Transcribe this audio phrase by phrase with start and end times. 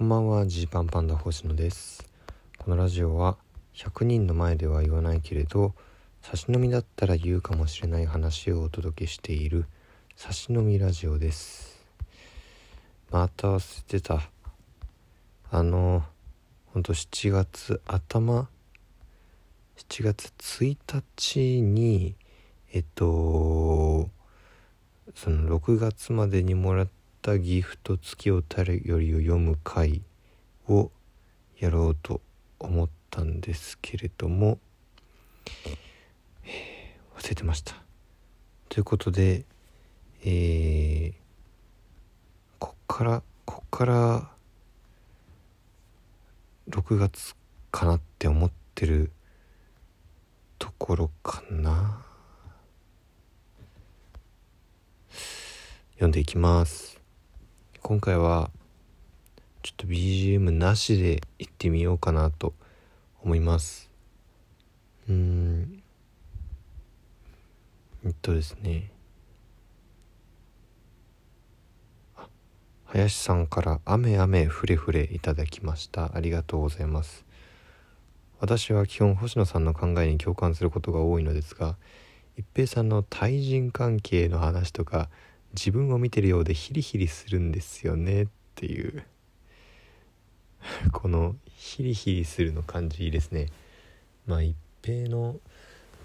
[0.00, 0.46] こんばんは。
[0.46, 2.08] ジーパンパンダ星野です。
[2.56, 3.36] このラジオは
[3.74, 5.74] 100人の前では言わないけれど
[6.22, 9.66] 差し飲みだったら言うかもしれない話をお届けしている
[10.16, 11.84] 差し飲みラジオです。
[13.10, 14.22] また忘れてた。
[15.50, 16.02] あの
[16.72, 18.48] ほんと7月頭
[19.76, 22.14] ？7月1日に
[22.72, 24.08] えっと
[25.14, 26.99] その6月までにもらった
[27.38, 30.02] ギフト付きお便りを読む回
[30.68, 30.90] を
[31.58, 32.20] やろうと
[32.58, 34.58] 思ったんですけれども、
[36.44, 37.74] えー忘れてました。
[38.70, 39.44] ということで
[40.24, 41.12] えー
[42.58, 44.30] こっからこっから
[46.70, 47.34] 6月
[47.70, 49.12] かなって思ってる
[50.58, 52.04] ところかな。
[55.94, 56.99] 読んでいきます。
[57.82, 58.50] 今回は
[59.62, 62.52] ちょっと BGM なしで行ってみようかなと
[63.22, 63.90] 思います。
[65.08, 65.82] うん。
[68.04, 68.90] えっとですね。
[72.84, 76.14] 林さんから「雨雨ふれふれ」いただきました。
[76.14, 77.24] ありがとうございます。
[78.40, 81.76] 私は基本星野さんの考えに共感することが多いのですが
[82.36, 85.08] 一平さんの対人関係の話とか
[85.54, 89.04] 自分を見てるようでヒリヒリするんですよねっていう。
[90.92, 93.46] このヒリヒリするの感じですね。
[94.26, 95.38] まあ一平の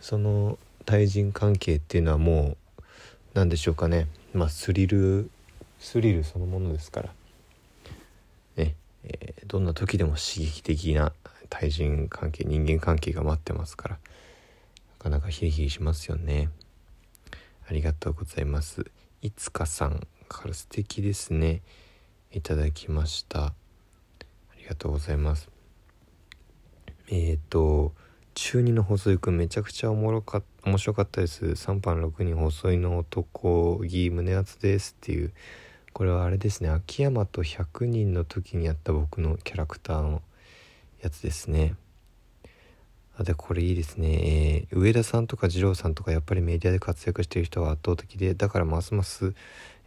[0.00, 2.82] その対人関係っていうのはもう
[3.34, 4.08] 何でしょうかね。
[4.32, 5.30] まあスリル
[5.78, 7.14] スリルそのものですから。
[8.56, 11.12] ね、えーどんな時でも刺激的な
[11.50, 14.00] 対人関係人間関係が待ってますからな
[14.98, 16.48] かなかヒリヒリしますよね。
[17.68, 18.84] ありがとうございます。
[19.24, 21.62] いつかさんから素敵ですね。
[22.30, 23.46] いただきました。
[23.46, 23.54] あ
[24.58, 25.48] りがとうございます。
[27.08, 27.94] えっ、と
[28.34, 31.46] 中二の細井くんめちゃくちゃおもろか面白かったです。
[31.46, 35.32] 3班6人細井の男義胸厚ですっていう。
[35.94, 36.68] これはあれですね。
[36.68, 40.20] 秋山と100人の時にやった僕のキャラクターの
[41.00, 41.76] やつですね。
[43.16, 49.34] あでこれいいですね、えー上田さんとか二郎さんとかやっぱりメディアで活躍している人は圧倒的でだからますます、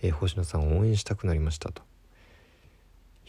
[0.01, 1.81] えー星野さんを応援したくなりましたと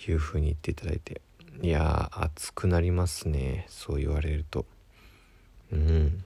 [0.07, 1.21] いうふうに言っていただいて。
[1.61, 3.67] いやー熱くなりますね。
[3.69, 4.65] そう言われると。
[5.73, 6.25] うん。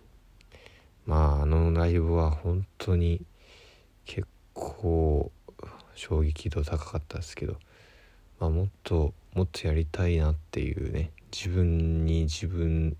[1.06, 3.24] まああのライブは本当に
[4.04, 5.32] 結構
[5.94, 7.56] 衝撃度高かったですけど、
[8.38, 11.10] まあ、もっともっとやりたいなっていうね。
[11.34, 12.98] 自分に自分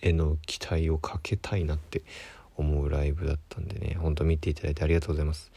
[0.00, 2.02] への期待をかけたいなって
[2.56, 3.94] 思うライブだったんでね。
[3.94, 5.50] ほんと見ていただいてありがとうございます。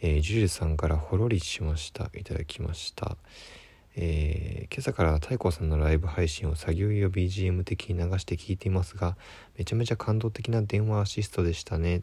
[0.00, 2.10] えー、ジュリさんからほろりしました。
[2.14, 3.16] いただきました。
[3.96, 9.16] えー今朝から太鼓さんのライブ配信を作業用 BGM 的に流して聞いていますが
[9.56, 12.02] めちゃめちゃ感動的な電話アシストでしたね。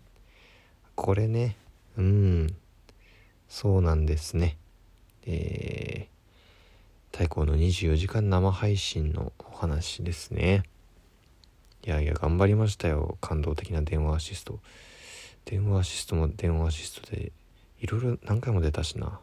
[0.95, 1.55] これね。
[1.97, 2.55] うん。
[3.47, 4.57] そうなんですね。
[5.25, 10.63] えー、太鼓の24時間生配信のお話ですね。
[11.83, 13.17] いやいや頑張りましたよ。
[13.21, 14.59] 感動的な電話アシスト。
[15.45, 17.31] 電話アシストも電話アシストで
[17.79, 19.19] いろいろ何回も出たしな。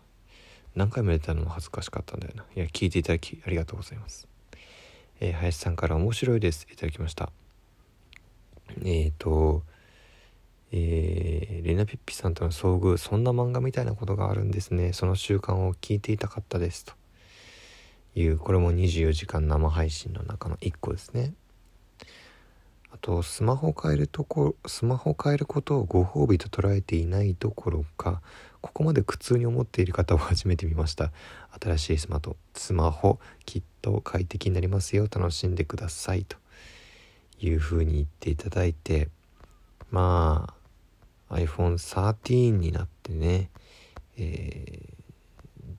[0.74, 2.44] 何回も出たのも恥ずかしかったんだよな。
[2.54, 4.28] いや聞いていただきありがとうございます。
[5.20, 6.66] えー林さんから面白いです。
[6.72, 7.32] いただきました。
[8.84, 9.62] えーと
[10.70, 12.96] えーレナピッピさんとの遭遇。
[12.96, 14.92] そんな漫画みたいなことがあるんですね。
[14.92, 16.84] その習慣を聞いていたかったです。
[16.84, 16.94] と
[18.14, 21.34] いうこれも24時間生配信の中の1個ですね。
[22.94, 28.20] あとスマホ変えるとこスマホ変えることをご褒美と捉えていないどころか
[28.60, 31.10] ここまで苦痛に思っている方を初めて見ました。
[31.60, 35.04] 新しいスマートスマホきっと快適になりますよ。
[35.04, 36.24] 楽しんでください。
[36.24, 36.36] と
[37.40, 39.08] いうふうに言っていただいて
[39.90, 40.54] ま
[41.28, 43.50] あ iPhone13 になってね
[44.16, 44.92] えー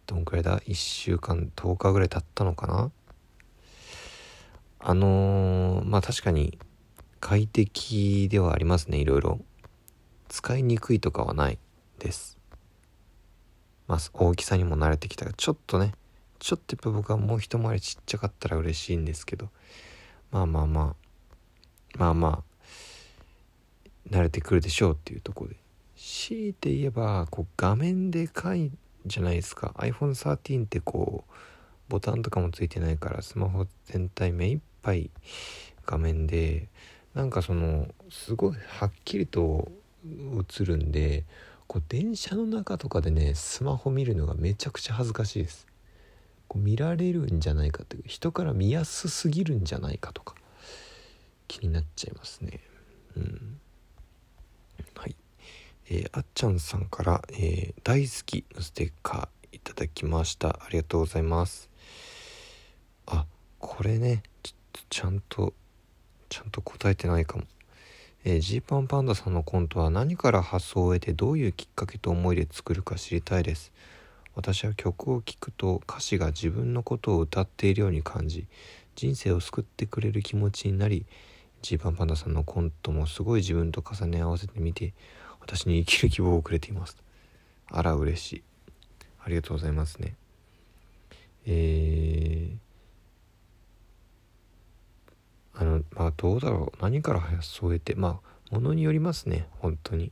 [0.08, 2.92] どんくらいだ？1週間10日ぐらい経ったのかな？
[4.80, 6.58] あのーまあ確かに
[7.26, 8.98] 快適ではありますね。
[8.98, 9.40] いろいろ。
[10.28, 11.58] 使いにくいとかはない
[11.98, 12.38] です。
[13.88, 15.94] まあ大きさにも慣れてきたがちょっとね。
[16.40, 19.48] ちょっとやっぱ僕はもう一回りちっちゃかったら嬉しいんですけど。
[20.32, 20.96] まあまあまあ。
[21.98, 24.12] まあまあ。
[24.12, 25.56] 慣れてくるでしょうっていうとこで。
[25.96, 28.70] 強いて言えばこう画面でかい
[29.06, 29.74] じゃないですか。
[29.78, 31.34] iPhone13 ってこう
[31.88, 35.10] ボタンとかもついてないからスマホ全体目いっぱい
[35.86, 36.68] 画面で
[37.14, 39.72] なんかそのすごいはっきりと
[40.06, 41.26] 映るんで
[41.68, 45.68] こう電車の中とかでねスマホ見るのがめちゃくちゃ恥ずかしいです。
[46.48, 50.36] こう見られるんじゃないかという人から見やすすぎるんじゃないかとか
[51.48, 52.60] 気になっちゃいますね。
[53.16, 53.60] うん。
[54.96, 55.16] はい。
[55.90, 60.50] えー、あっちゃんさんから、えー、大好きのステッカーいただきました。
[60.50, 61.70] ありがとうございます。
[63.06, 63.26] あ
[63.60, 65.54] これねちょっとちゃんと
[66.34, 67.44] ちゃんと答えてないかも。
[68.26, 73.72] えー、ジーパンパンダさんのコントは何から発想を得てどういうきっかけと思いで作るか知りたいです。
[74.34, 78.48] 私は曲を聴くと歌詞が自分のことを歌っているように感じ
[78.96, 81.06] 人生を救ってくれる気持ちになり
[81.62, 84.94] ジーパンパンダさんのコントもすごい自分と重ね合わせてみて
[85.40, 86.98] 私に生きる希望をくれています。
[87.70, 88.44] あら嬉しい。
[89.24, 90.16] ありがとうございますね。
[91.46, 92.58] えー、
[95.56, 96.82] あのまあどうだろう。
[96.82, 98.20] 何から発想を得てま
[98.52, 100.12] あものによりますね本当に。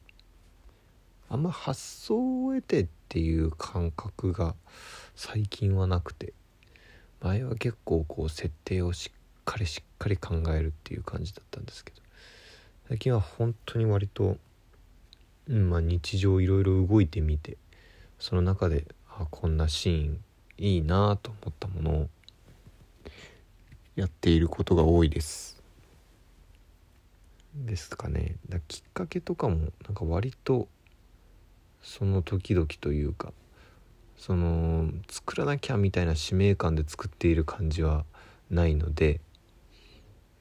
[1.30, 4.54] あんま発想を得てっていう感覚が
[5.16, 6.34] 最近はなくて
[7.22, 12.02] 前は結構こう設定をしっかりしっかり考えるっていう感じだったんですけど
[12.90, 14.36] 最近は本当に割と、
[15.48, 17.56] うんまあ、日常いろいろ動いてみて
[18.20, 20.20] その中であこんなシーン
[20.58, 22.10] いいなと思ったものを
[23.96, 25.62] やっていることが多いです。
[27.56, 28.36] ですかね。
[28.50, 30.68] だきっかけとかもなんか割と
[31.82, 33.34] その時々というか
[34.18, 38.06] その作らなきゃみたいな使命感で作っている感じは
[38.50, 39.20] ないので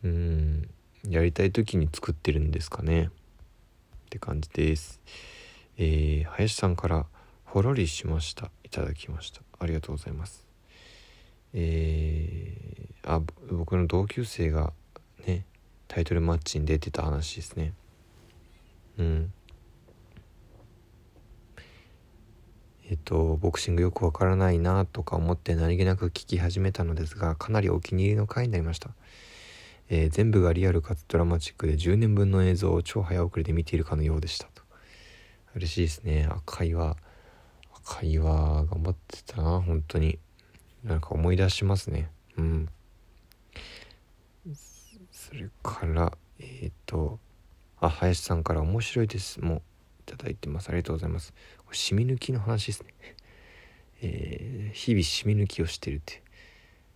[0.05, 0.69] うん
[1.08, 3.05] やりたい時に作ってるんですかね。
[3.06, 3.11] っ
[4.11, 5.00] て感じです。
[5.79, 7.06] えー、林さんから
[7.44, 8.50] ほろりしました。
[8.64, 9.41] いただきました。
[9.58, 10.50] ありがとうございます。
[11.52, 14.73] えー、あ僕の同級生が
[15.26, 15.44] ね
[15.88, 17.73] タイトルマッチに出てた話ですね。
[18.99, 19.32] うん。
[22.91, 28.91] えっと、ボクシングよくわからないなとか思って何気なく聞き始めたのですがかなりお気に入りの回になりました、
[29.88, 34.62] えー、全部がリアルかつドラマチックで10年分の映像を超早送りで見ているかのようでしたと。
[35.55, 36.29] 嬉しいですね。
[36.31, 36.96] 赤いは
[37.87, 40.19] 赤いは頑張ってたな本当に。
[40.85, 42.11] なんか思い出しますね。
[42.37, 42.69] うん。
[45.11, 47.19] それからえー、っと
[47.81, 49.41] あ林さんから面白いです。
[49.41, 49.62] もうい
[50.06, 50.69] ただいてます。
[50.69, 51.32] ありがとうございます。
[51.71, 52.94] 染み抜きの話ですね。
[54.03, 56.23] えー、日々染み抜きをしてるって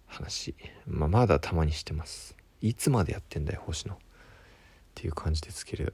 [0.07, 0.55] 話、
[0.87, 2.37] まあ、まだたまにしてます。
[2.61, 3.95] いつまでやってんだよ星野。
[3.95, 3.99] っ
[4.95, 5.93] ていう感じですけれど、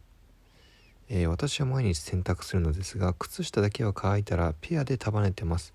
[1.08, 5.72] えー、私は毎日洗濯するのですが靴下だけは乾いたらペアで束ねてます。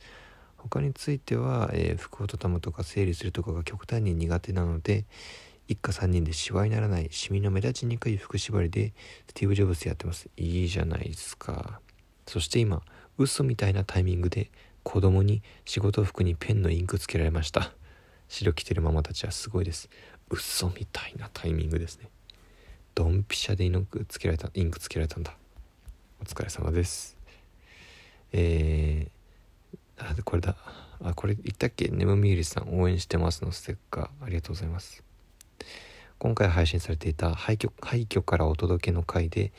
[0.69, 5.06] 他については、えー、服を畳むとか整理するとかが極端に苦手なので
[5.67, 8.94] 一家3人でシワにならないシミの目立ちにくい服縛りで
[9.27, 10.29] スティーブ・ジョブスやってます。
[10.38, 11.79] いいじゃないですか。
[12.27, 12.81] そして今
[13.17, 14.51] 嘘みたいなタイミングで
[14.83, 17.71] 子供に仕事服にペンのインクつけられました。
[18.27, 19.89] 白着てるママたちはすごいです。
[20.29, 22.09] 嘘みたいなタイミングですね。
[22.94, 25.35] ドンピシャでインクつけられたインクつけられたんだ。
[26.21, 27.17] お疲れ様です。
[28.31, 29.14] えー、
[29.97, 30.56] あこれだ。
[31.03, 31.89] あこれ言ったっけ？
[31.89, 34.25] ネムミーリさん応援してますのステッカー。
[34.25, 35.03] ありがとうございます。
[36.18, 39.51] 今回配信されていた廃墟廃墟からお届けの回で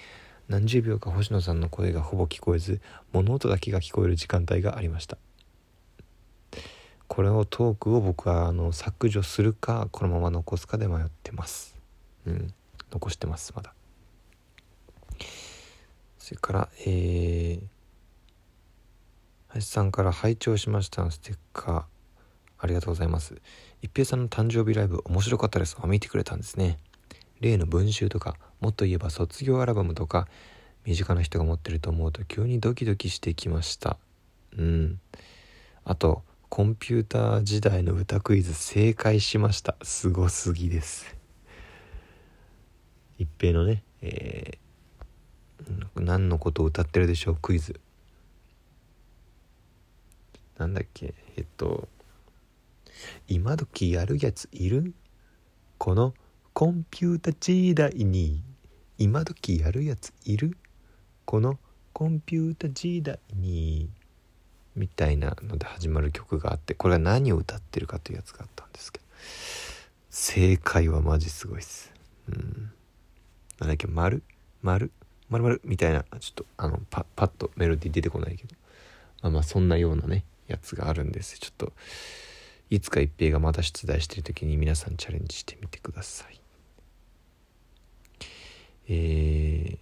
[0.48, 2.80] 何十秒か星野さんの声がほぼ聞こえず
[3.12, 5.18] 物音だけが聞こえる時間帯がありました。
[7.08, 11.76] これをトークを僕はあの削除するかこのまま残すかで迷ってます。
[12.26, 12.52] うん。
[12.90, 13.74] 残してますまだ。
[16.18, 17.62] それからえー、
[19.56, 21.84] 林さんから拝聴しましたのステッカー
[22.58, 23.34] ありがとうございます。
[23.80, 25.76] 一平さんの誕生日ライブ面白かったです。
[25.80, 26.78] あ見てくれたんですね。
[27.40, 30.28] 例の文集とかもっと言えば卒業アルバムとか
[30.84, 33.96] 身近な人が持ってると思うと急にドキドキしてきました。
[34.58, 35.00] うん。
[35.84, 39.76] あとコンピューター時代の歌クイズ正解しました。
[39.82, 41.16] すごすぎです。
[43.18, 47.80] 一平のね、えー、何のことを歌ってるでしょうクイズ。
[50.58, 51.14] なんだっけ？
[51.36, 51.88] えっと
[53.28, 54.94] 今時やるやついる？
[55.78, 56.14] この
[56.54, 58.42] コンピュータ時代に
[58.96, 60.56] 今時やるやついる？
[61.26, 61.58] この
[61.92, 63.90] コンピュータ時代に
[64.74, 69.04] みたいなので始まる曲があってこれは何を歌ってるかというやつがあったんですけど
[70.10, 71.92] 正解はマジすごいっす。
[72.28, 72.72] うん。
[73.60, 73.86] なんだっけ？
[73.86, 74.22] 丸？
[74.62, 74.90] 丸？
[75.28, 75.44] 丸？
[75.44, 75.60] 丸？
[75.64, 78.54] みたいなちょっとあのパパッとメロディー出てこないけど。
[79.22, 81.38] まあまあそんなようなねやつがあるんです。
[81.38, 81.72] ちょっと
[82.70, 86.40] いつか一平がまた出題してる時に皆さんチャレンジしてみてください。
[88.88, 89.78] え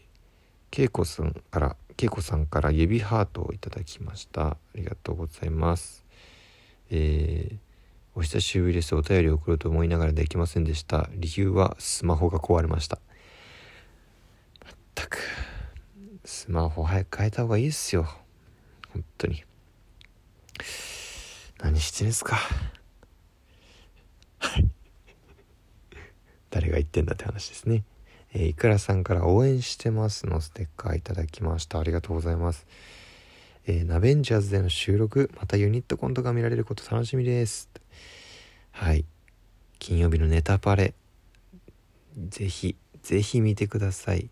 [0.70, 4.46] ー、恵子さんから恵子さんから指ハートをいただきました。
[4.48, 6.04] ありがとうございます。
[6.90, 7.56] えー、
[8.14, 8.94] お久しぶりです。
[8.94, 11.08] お便り送ろうと思いながらできませんでした。
[11.14, 12.98] 理由はスマホが壊れました。
[14.64, 15.18] まったく
[16.24, 18.08] スマホ早く変えた方がいいっすよ。
[18.92, 19.44] 本当に。
[21.60, 22.36] 何してんすか？
[24.38, 24.68] は い
[26.50, 27.84] 誰が言ってんだって話ですね。
[28.32, 31.78] えー、いくらさんから応援してますのステッカーいただきました。
[31.80, 32.66] ありがとうございます。
[33.66, 37.70] えー、ナベンジャーズでの収録またユニットコントが見られること楽しみです。
[38.72, 39.04] はい。
[39.78, 40.94] 金曜日のネタパレ
[42.28, 44.30] ぜひぜひ見てください。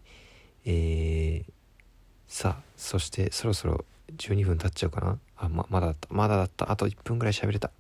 [0.65, 1.53] えー、
[2.29, 3.85] さあそしてそろそろ
[4.19, 5.19] 12分経っちゃうかな？
[5.37, 6.09] あままだだった。
[6.11, 6.71] まだだった。
[6.71, 7.71] あと1分ぐらい喋れた。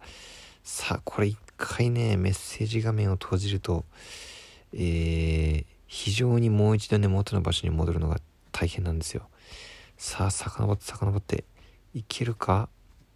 [0.64, 3.84] さあこれ一回ねメッセージ画面を閉じると
[4.72, 8.20] えー、非常にもう一度ね元の場所に戻るのが
[8.52, 9.28] 大変なんですよ。
[9.96, 11.44] さあ遡って遡って。
[11.94, 12.70] いけるか？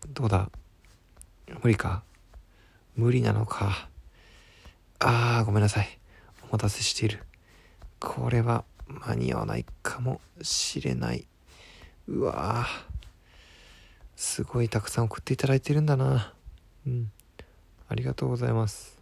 [0.09, 0.51] どうだ？
[1.63, 2.03] 無理か？
[2.95, 3.89] 無理なのか？
[4.99, 5.99] あーごめんなさい。
[6.43, 7.23] お待たせしている。
[7.99, 11.27] これは間に合わないかもしれない。
[12.09, 12.67] うわ
[14.17, 16.33] すごいたくさん送っていただいてるんだな
[16.87, 17.13] うん
[17.89, 18.99] ありがとうございます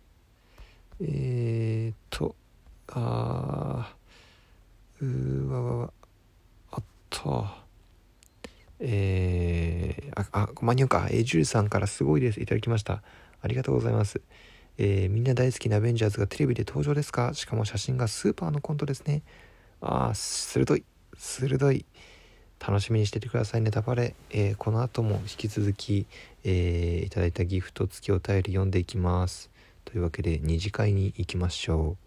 [1.01, 2.35] えーと
[2.89, 5.93] あーうわわわ
[6.73, 7.47] あっと
[8.81, 13.03] えー、ああ間に合うか、えー、ジュルさんからすごいですいただきました
[13.41, 14.21] ありがとうございます。
[14.79, 17.33] えー、みんな大好きなアベンジャーズがテレビで登場ですか？
[17.35, 19.23] しかも写真がスーパーのコントですね。
[19.81, 20.83] ああ、鋭い。
[21.17, 21.85] 鋭い。
[22.67, 26.07] 楽しみにしててくださいネタバレ、えー、この後も引き続き、
[26.45, 29.51] えー、いただいたギフト付きお便り読んでいきます。
[29.85, 32.04] というわけで2次会に行きましょう。